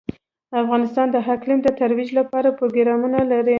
[0.61, 3.49] افغانستان د اقلیم د ترویج لپاره پروګرامونه لري.